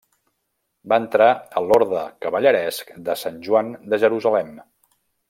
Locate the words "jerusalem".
4.05-4.51